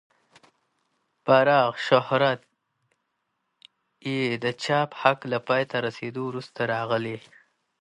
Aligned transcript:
پراخ 1.25 1.73
شهرت 1.87 2.41
یې 4.09 4.21
د 4.43 4.45
چاپ 4.63 4.89
حق 5.01 5.19
له 5.31 5.39
پای 5.47 5.63
ته 5.71 5.77
رسېدو 5.87 6.21
وروسته 6.25 6.59
راغی. 6.73 7.17